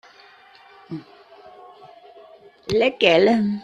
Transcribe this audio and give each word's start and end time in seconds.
Lesquelles? 2.79 3.39